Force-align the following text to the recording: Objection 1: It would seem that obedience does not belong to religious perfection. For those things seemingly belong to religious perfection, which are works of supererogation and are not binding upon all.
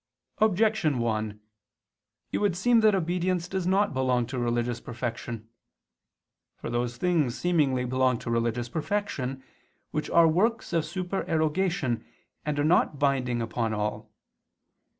Objection 0.39 0.97
1: 0.97 1.39
It 2.31 2.39
would 2.39 2.57
seem 2.57 2.79
that 2.79 2.95
obedience 2.95 3.47
does 3.47 3.67
not 3.67 3.93
belong 3.93 4.25
to 4.25 4.39
religious 4.39 4.81
perfection. 4.81 5.47
For 6.57 6.71
those 6.71 6.97
things 6.97 7.37
seemingly 7.37 7.85
belong 7.85 8.17
to 8.21 8.31
religious 8.31 8.67
perfection, 8.67 9.43
which 9.91 10.09
are 10.09 10.27
works 10.27 10.73
of 10.73 10.85
supererogation 10.85 12.03
and 12.43 12.57
are 12.59 12.63
not 12.63 12.97
binding 12.97 13.43
upon 13.43 13.75
all. 13.75 14.11